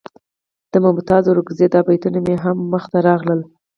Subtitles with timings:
[0.71, 3.39] د ممتاز اورکزي دا بیتونه مې هم مخې ته راغلل.